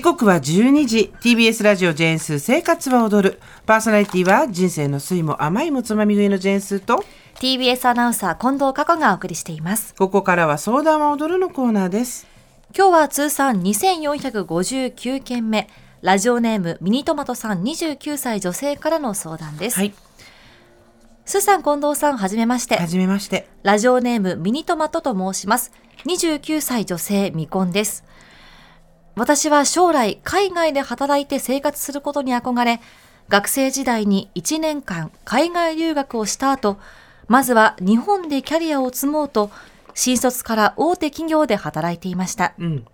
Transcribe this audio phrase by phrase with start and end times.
[0.00, 1.12] 時刻は12時。
[1.20, 3.40] TBS ラジオジェーンスー生活は踊る。
[3.66, 7.04] パーソナリティは人生の酸いも甘いもつまみ食いのジェーンスーと
[7.34, 9.94] TBS アナウンサー近藤佳子がお送りしています。
[9.96, 12.26] ここからは相談は踊るのコーナーです。
[12.74, 15.68] 今日は通算2459件目。
[16.00, 19.92] ラジオネームミニトマトさん29歳女性からの相談です、はい。
[21.26, 22.78] スーさん近藤さんはじめまして。
[22.78, 23.48] はじめまして。
[23.64, 25.72] ラジオネームミニトマトと申します。
[26.06, 28.04] 29歳女性未婚です
[29.20, 32.80] 私は将来海外で働いて生活することに憧れ
[33.28, 36.78] 学生時代に1年間海外留学をした後
[37.28, 39.50] まずは日本でキャリアを積もうと
[39.92, 42.54] 新卒から大手企業で働いていました。
[42.58, 42.86] うん。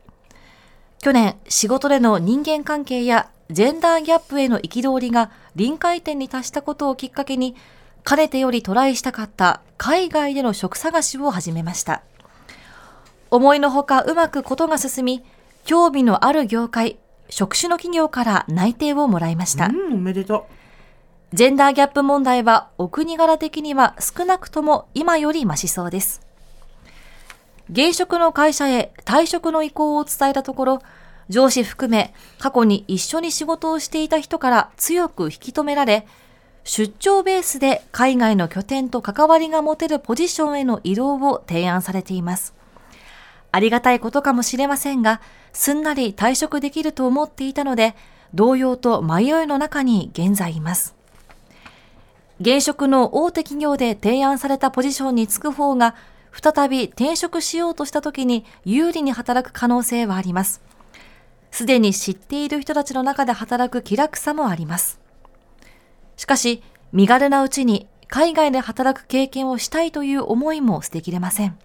[1.01, 7.55] 去年仕事での人間関係やジェンダーギャップへの憤りが臨界点に達したことをきっかけに
[8.03, 12.03] かねてよりトライしたかった海外での職探しを始めました。
[13.31, 15.25] 思いのほかうまくことが進み
[15.67, 20.47] 興味のある業界職種の企業から内定をもらいました、うんおめでと
[21.33, 26.23] ジェンダーギャップ問題はお国柄的には少なくとも今よりマシそうです。
[27.69, 30.83] 現職の会社へ退職の意向を伝えたところ、
[31.29, 36.07] 上司含め過去に一緒に仕事をしていた人から強く引き止められ、
[36.63, 42.56] 出張ベースで海外の拠点と関わりが持てるポジションへの移動を提案されています。
[43.53, 45.21] ありがたいことかもしれませんが、
[45.53, 47.95] すんなり退職できると思っていたので、
[48.35, 50.95] 動揺と迷いの中に現在います。
[52.41, 55.95] 現職の大手企業で提案されたポジションに就く方が、
[56.33, 60.61] 再び転職しようとした時に有利に働く可能性はあります。
[61.51, 65.01] すでに知っている人たちの中で働く気楽さもあります。
[66.19, 71.59] しかし、身軽なうちに海外で働く経験をしたいという思いも捨てきれません。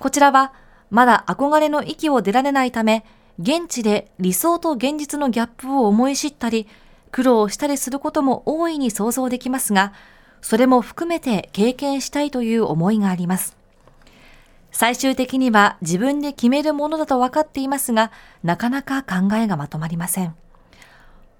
[0.00, 0.54] こちらは、
[0.88, 3.04] まだ憧れの域を出られないため、
[3.38, 6.66] 現地で理想と現実のギャップを思い知ったり、
[7.12, 9.92] 苦労したりすることも大いに想像できますが、
[10.40, 13.58] それも含めて経験したいという思いがあります。
[14.72, 18.10] 最終的には自分で決めるものだと分かっていますが、
[18.42, 20.34] なかなか考えがまとまりません。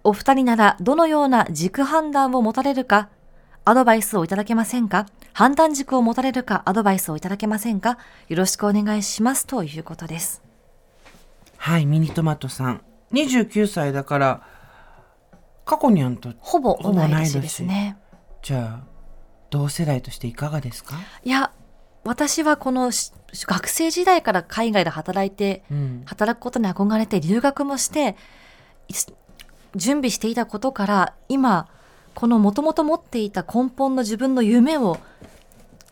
[0.04, 3.08] お二人ならどのような軸判断を持たれるか、
[3.64, 5.06] アドバイスをいただけませんか？
[5.32, 7.98] 判断軸を持たれるかアドバイスをいただけませんか
[8.28, 10.42] よろしくお願いしますということです。
[11.56, 12.82] はいミニトマトさん
[13.12, 14.42] 29歳だから
[15.64, 17.96] 過去にあんとほぼ同い年ですね。
[18.42, 18.84] じゃあ
[19.50, 20.96] 同世代としていかがですか？
[21.24, 21.52] いや、
[22.04, 28.16] 私はこのし学生時代から海外で働いて、うん働くことに憧れて留学もして
[29.76, 31.68] 準備していたことから今
[32.14, 34.98] このもともと持っていた根本の自分の夢を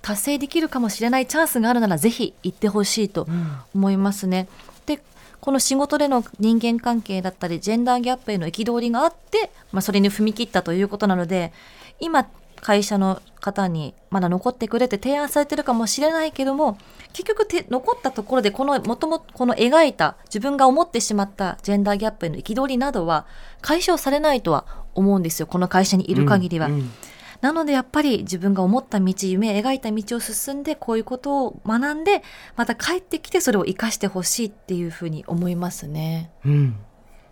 [0.08, 3.28] 達成できるかもしれないチャンスがあるならぜひ行ってほしいと
[3.74, 4.48] 思いますね。
[4.86, 5.02] で
[5.38, 11.52] この仕事での人間関係だったりジェンダーギャップへの憤りがあって、まあ、それに踏み切ったということなので
[12.00, 12.26] 今
[12.56, 16.78] 会社の方にまだ残ってくれって提案されてるかもしれないけども
[17.12, 23.26] 結局て残ったところでこのもともとこの描いた自分が思ってしまったジェンダーギャップへの憤りなどは
[23.60, 24.64] 解消されないとは
[24.94, 26.68] 思うんですよこの会社にいる限りは。
[26.68, 26.92] うんうん
[27.40, 32.22] なのでやっぱり自分が思った道夢描いた道を進んでこういうことを学んで
[32.56, 36.30] また帰ってきてそれを生かしてほしいっていうふうに思いますね。
[36.44, 36.76] うん、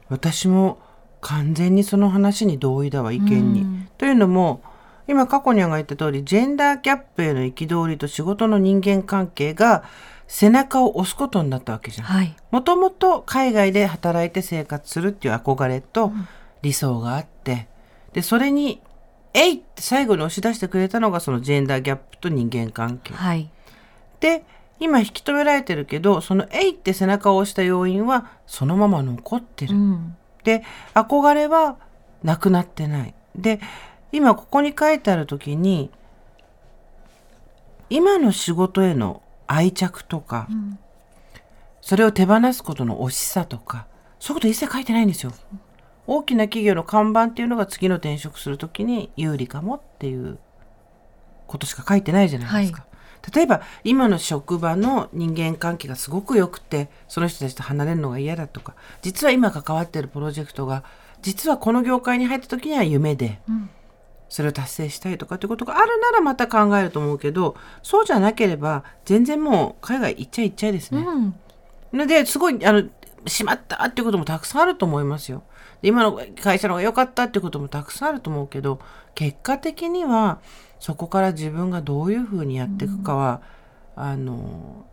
[0.09, 0.79] 私も
[1.21, 3.63] 完全にその話に同意だわ意見に。
[3.63, 4.63] うんというのも
[5.09, 9.85] 今過去にが言った通りジェンダーギャップへの憤りと仕事の人間関係が
[10.27, 12.07] 背中を押すことになったわけじゃん。
[12.07, 12.37] はい。
[12.51, 16.13] もともと海外で働いて生活するっていう憧れと
[16.63, 17.69] 理想があって、
[18.13, 18.83] でそれに
[19.37, 23.15] 「えい!」って最後に押し出してくれたのがそのジェンダーギャップと人間関係。
[23.15, 23.51] はい。
[24.21, 24.45] で
[24.79, 29.75] 今引き止められてるけどその「えい!」って背中を押した要因はそのまま残ってる。
[29.75, 30.17] うん。
[30.45, 30.65] で
[30.95, 31.77] 憧れは
[32.23, 33.15] なくなってない。
[33.35, 33.61] で
[34.13, 35.91] 今ここに書いてある時に
[37.91, 40.79] 今の仕事への愛着とか、ん
[41.81, 43.87] それを手放すことの惜しさとか
[44.19, 45.33] そういうこと一切書いてないんですよ。
[46.07, 50.39] 大きな企業の看板っていうのが次の転職する時に有利かもっていう
[51.47, 52.87] ことしか書いてないじゃないですか。
[53.35, 60.85] 例えば今の職場の人間関係がすごく良くてその人たちと離れるのが嫌だとか実は今関わっているプロジェクトが
[61.23, 63.69] 実はこの業界に入った時には夢で、ん
[64.29, 71.01] それを達成したいとかってことがあるならまた考えると思うけどそうじゃなければ全然もう海外行っちゃいっちゃいですね。
[71.01, 71.35] うん。
[71.93, 72.83] のですごいあの
[73.27, 75.43] しまったっていうこともたくさんあると思いますよ。
[75.83, 78.81] で今の会社の方が良かったってこともたくさんあると思うけど
[79.15, 80.41] 結果的には
[80.79, 83.41] そこから自分がどういうふうにやっていくかは、
[83.95, 84.87] あの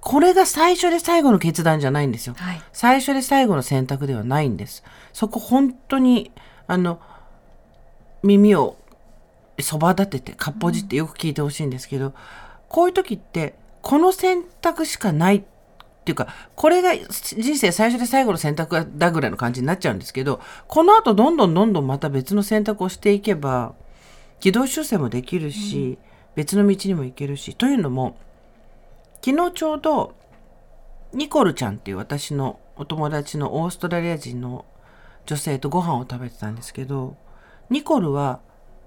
[0.00, 2.34] これが最初で最後の決断じゃないんですよ。
[2.38, 2.62] はい。
[2.72, 4.82] 最初で最後の選択ではないんです。
[5.12, 6.32] そこ本当に、
[6.66, 7.00] あの、
[8.22, 8.78] 耳を
[9.60, 12.14] そば立てて、かっぽじってよく聞いてほしいんですけど、
[12.68, 15.57] こういう時って、この選択しかないって
[16.08, 23.74] ていうか、これが人生最初で最後の選択だぐらいの感じになっちゃうんですけど、この後どんどんどんどんまた別の選択をしていけば、
[24.40, 25.98] 軌道修正もできるし、
[26.34, 28.16] 別の道にも行けるし、というのも、
[29.22, 30.14] 昨日ちょうど、
[31.12, 34.64] ニコルちゃんっていう私のお友達のオーストラリア人の
[35.26, 37.16] 女性とご飯を食べてたんですけど、
[37.68, 38.40] ニコルは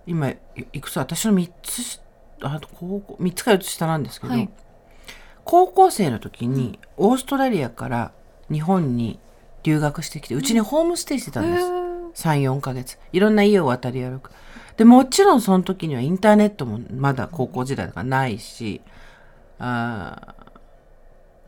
[0.07, 0.97] 今いくつ？
[0.97, 1.99] 私の3つ
[2.41, 4.49] あと高校3つか4つ下なんですけど、はい。
[5.51, 8.13] 高校生の時にオーストラリアから
[8.49, 9.19] 日本に
[9.63, 12.97] 留学してきてうちにホームステイしてたんです、34ヶ月。
[13.11, 14.31] いろんな家を渡り歩く。
[14.77, 18.79] でもちろんその時にはインターネットもまだ高校時代だからないし
[19.59, 20.35] あ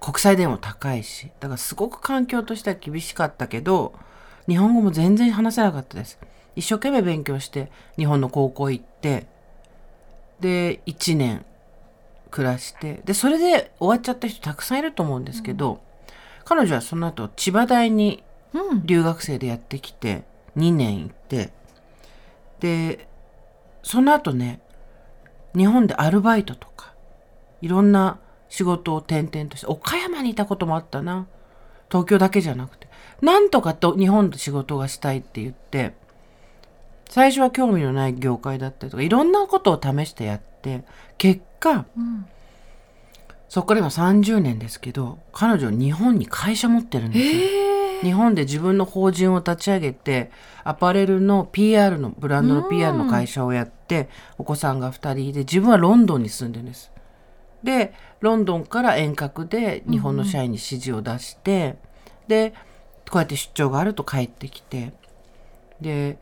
[0.02, 3.94] ー国際電話も高いしだからすごく環境としては厳しかったけど
[4.50, 6.20] 日本語も全然話せなかったです。
[6.58, 9.28] 一生懸命勉強して日本の高校行って
[10.42, 11.46] で1年
[12.33, 15.81] 暮らしてでそれで終わっちゃった人たくさんいると思うんですけど、
[16.45, 18.85] 彼女はその後千葉大にうん。
[18.85, 20.24] 留学生でやってきて
[20.57, 21.51] 2年行って
[22.59, 23.07] で
[23.83, 24.59] その後ね
[25.56, 26.94] 日本でアルバイトとか
[27.62, 28.19] いろんな
[28.50, 31.27] 仕事を転々として岡山にいたこともあったな
[31.89, 32.88] 東京だけじゃなくて
[33.21, 35.94] なんとかと日本で仕事がしたいって言って
[37.09, 40.53] 最初は興味のない業界だったりとかいろんなことを試してやって
[41.18, 42.25] 結果うん。
[43.50, 47.42] そこから今30年ですけど彼女日本に会社持ってるんですよ。
[47.42, 48.01] ええ。
[48.01, 50.31] 日本で自分の法人を立ち上げて
[50.63, 56.92] アパレルの PR のブランドの PR の会社をやってお子さんが2人で自分はロンドンに住んでるんです。
[57.63, 61.77] でロンドンから遠隔で日本の社員に指示を出して、
[62.27, 62.54] で
[63.09, 64.94] こうやって出張があると帰ってきて
[65.80, 66.18] で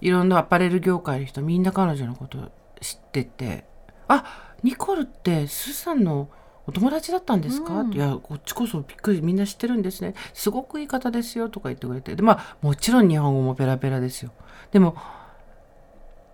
[0.00, 3.64] いろんなアパレル業界の人みんな彼女のこと知ってて
[4.08, 4.24] 「あ
[4.62, 6.28] ニコルってスーさんの
[6.66, 10.14] お友達だったんですか?」うんいやこっちこそびっくりみんな知ってるんですね。
[10.34, 12.14] すごくいい方ですよ」とか言ってくれて。
[12.16, 14.30] でまあもちろん日本語もペラペラですよ。
[14.72, 14.96] でも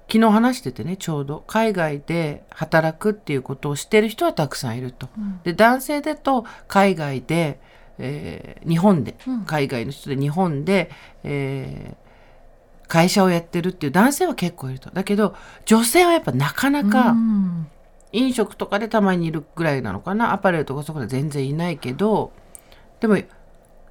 [0.07, 5.09] 昨日話しててねちょうど海外で働くっていうことをしてる人はたくさんいると。
[5.17, 5.41] うん。
[5.45, 7.59] で男性だと海外で、
[7.99, 9.45] えー日本でうん。
[9.45, 10.91] 海外の人で日本で、
[11.23, 12.04] えー
[12.89, 14.91] 会社をやってるっていう男性は結構いると。
[14.91, 15.35] だけど
[15.65, 17.69] 女性はやっぱなかなうかん。
[18.13, 20.33] 飲食とかでたまにいるぐらいなのかな。
[20.33, 22.33] アパレルとかそこで全然いないけど。
[23.01, 23.19] でも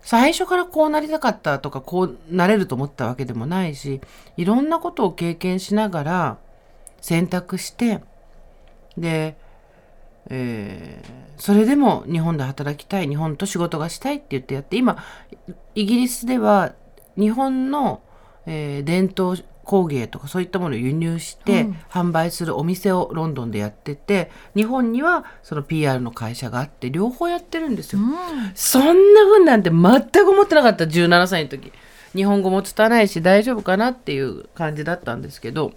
[0.02, 4.02] 最初からこうなりたかったとかこうなれると思ったわけでもないし
[4.36, 6.38] いろんなことを経験しながら
[7.00, 8.02] 選択して
[8.98, 9.38] で、
[10.30, 15.04] えーそれでも日本で働きたい日本と仕事がしたいって言ってやって今
[15.76, 16.74] イギリスでは
[17.18, 18.02] 日本の、
[18.46, 21.78] えー伝統工芸とかそういったものを輸入してうん。
[21.90, 28.02] 販売するお店をロンドンでやってて日本にはその PR の会社があって両方やってるんですよ。
[28.56, 31.72] そんな風なんて全く思ってなかった17歳の時。
[32.14, 35.72] 日本語も拙いし大丈夫かなっていう感じだったんですけど。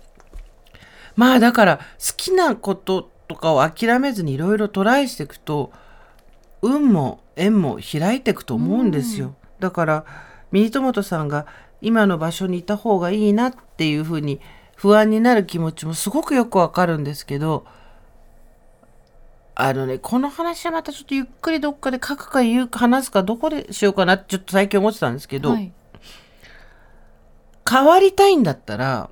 [1.15, 1.83] まあだから好
[2.17, 5.73] きなこととかを諦めずにいろいろトライしていくと
[6.61, 10.05] 運も縁も開いていくと思うんですよ、だから
[10.53, 11.47] ミニトマトさんが
[11.81, 14.41] 今の場所にいた方がいいなっていうふうに
[14.77, 17.67] 不安になる気持ちもすごくよくわかるんですけど
[19.59, 25.73] あのね、この話はまたちょっとゆっくりどっかで書くか言うか話すかどこでしようかなってちょっと最近思ってたんですけど、はい。
[27.69, 29.09] 変わりたいんだったら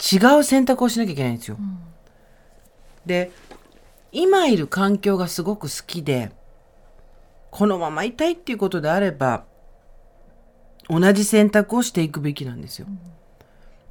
[0.00, 1.56] 違う選択をしなきゃいけないんですよ。
[1.56, 1.78] ん
[3.04, 3.30] で
[4.12, 6.32] 今いる環境がすごく好きで
[7.50, 9.44] このままいたいっていうことであれば
[10.90, 12.86] 同じ選択をしていくべきなんですよ。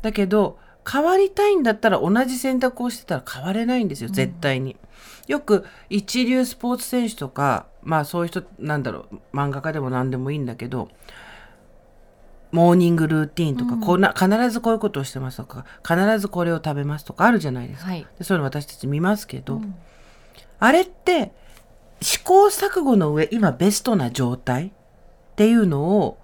[0.01, 0.57] だけど
[0.89, 4.75] 変わりたいんだったら同じ選択をしてたら変われないんですよ絶対に。
[5.27, 10.89] よく一流スポーツ選手とかまあそういう人なんだろう漫画家でも何でもいいんだけど
[12.51, 17.91] モーニングルーティンとか、こんな必ずこういうことをしてますとか必ずこれを食べますとかあるじゃないですか。
[17.91, 18.07] はい。
[18.17, 19.75] でそういうの私たち見ますけど、うん
[20.59, 21.31] あれって
[22.01, 24.71] 試行錯誤の上今ベストな状態っ
[25.35, 26.17] ていうのを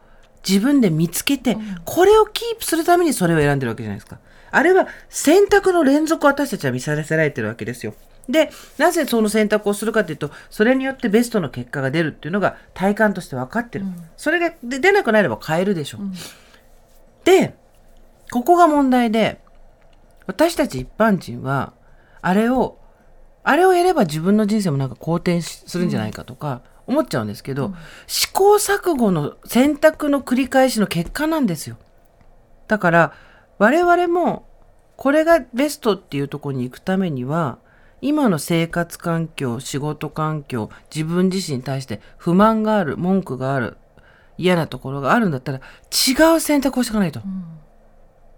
[0.47, 4.19] 自分で見つけて、これをキープするためにそれを選んでるわけじゃないですか。
[4.51, 7.93] あれは選択の連続を私たちは見させられてるわけですよ。
[8.29, 13.85] で、なぜその選択をするかというと、それによってベストの結果が出るっていうのが体感として分かってる。
[14.17, 15.99] それがで出なくなれば変えるでしょ。
[17.23, 17.55] で、
[18.31, 19.41] ここが問題で、
[20.25, 21.73] 私たち一般人は、
[22.21, 22.79] あれを
[23.45, 27.73] あれをやれば自分の人生もなんか好転しするんじゃないかとか思っちゃうんですけど、
[28.07, 31.77] 試行錯誤の選択の繰り返しの結果なんですよ。
[32.67, 33.13] だから
[33.57, 34.47] 我々も
[34.95, 37.59] これがベストっていうところに行くためには
[38.01, 43.77] 今の生活環境仕事環境自分自身に対して不満がある文句がある
[44.37, 47.21] 嫌なところがあるんだったら違う選択をしていかないと。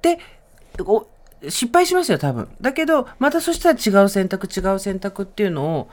[0.01, 0.20] で
[0.80, 1.08] お
[1.50, 2.50] 失敗しますよ多分。
[2.62, 5.89] だけどまたそしたら違う選択違う選択っていうのを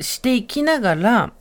[0.00, 1.32] していきながら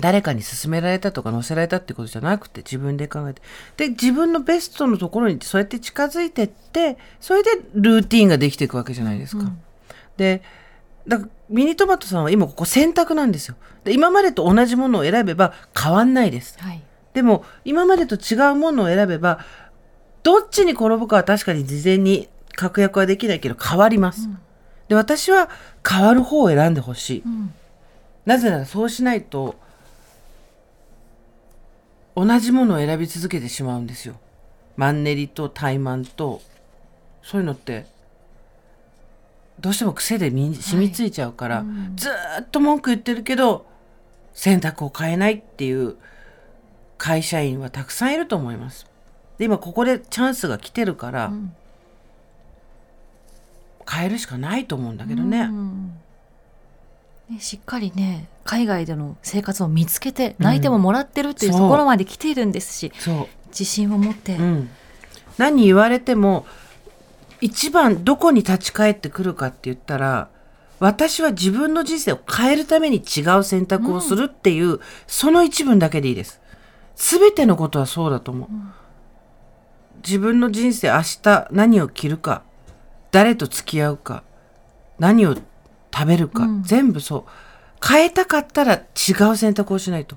[0.00, 3.42] 誰かに勧められたとか載せられたってことじゃなくて自分で考えて。
[3.76, 9.44] で自分のベストのところにそうやって近づいてってそれでルーティンができていくわけじゃないですか。
[9.44, 9.60] うん。
[10.16, 10.42] で
[11.06, 13.56] だからミニトマトさんは今ここ選択なんですよ。
[13.84, 16.56] で今までと同じものを選べば変わんないです。
[16.58, 16.82] はい。
[17.14, 19.44] でも今までと違うものを選べば
[20.22, 24.28] どっちに転ぶかは確かに事前に確約はできないけど変わります、
[24.88, 25.48] で私は
[25.88, 27.54] 変わる方を選んでほしい、うん。
[28.26, 29.56] なぜならそうしないと
[32.18, 34.16] 同じものを選び続けてしまうんですよ。
[34.76, 36.42] マンネリと怠慢と
[37.22, 37.86] そういうのって
[39.60, 43.66] どうしても癖で染みついちゃうから、うんずーっと文句言ってるけど
[44.34, 45.96] 選択を変えないっていう
[46.96, 48.86] 会社員はたくさんいると思います。
[49.38, 51.54] で今ここでチャンスが来てるから、うん
[53.90, 55.40] 変えるしかないと思うんだけどね。
[55.40, 55.98] うん
[57.30, 63.26] ねしっかりね海外での生活を見つけて泣いてももらってるっていうところまで来ているんですし、そう。
[63.48, 64.70] 自信を持って、うん、
[65.38, 66.46] 何言われても
[67.40, 70.28] 一番どこに立ち返ってくるかって言ったら
[70.80, 76.40] 私は自分の人生を変えるために違う選択をするっていう、その一文だけでいいです。
[76.94, 78.48] すべてのことはそうだと思う。
[80.04, 82.42] 自分の人生明日何を着るか
[83.10, 84.22] 誰と付き合うか
[85.00, 85.36] 何を
[85.98, 86.62] 食べるか、うん。
[86.62, 87.24] 全部そう。
[87.86, 90.16] 変えたかったら違う選択をしないと。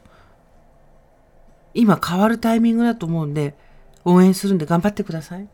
[1.73, 3.55] 今変わるタイミングだと思うんで
[4.03, 5.47] 応援するんで頑張ってください